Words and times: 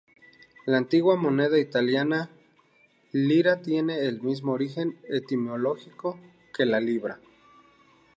La 0.65 0.77
antigua 0.79 1.15
moneda 1.15 1.59
italiana 1.59 2.31
"lira" 3.11 3.61
tiene 3.61 3.99
el 4.07 4.19
mismo 4.23 4.51
origen 4.51 4.97
etimológico 5.07 6.19
que 6.57 6.65
la 6.65 6.79
libra. 6.79 7.19